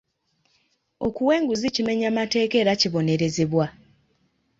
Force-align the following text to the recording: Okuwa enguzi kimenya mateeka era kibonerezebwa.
Okuwa 1.07 1.31
enguzi 1.39 1.67
kimenya 1.75 2.09
mateeka 2.17 2.55
era 2.61 2.73
kibonerezebwa. 2.81 3.65